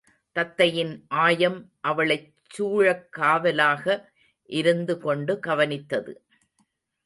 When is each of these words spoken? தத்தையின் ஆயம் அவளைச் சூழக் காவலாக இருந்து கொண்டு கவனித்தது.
தத்தையின் 0.35 0.93
ஆயம் 1.07 1.71
அவளைச் 1.81 2.33
சூழக் 2.47 3.11
காவலாக 3.11 4.11
இருந்து 4.49 4.99
கொண்டு 4.99 5.39
கவனித்தது. 5.47 6.13